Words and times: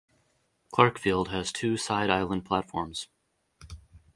Clarkefield 0.73 1.27
has 1.27 1.51
two 1.51 1.77
side 1.77 2.09
island 2.09 2.43
platforms. 2.43 3.07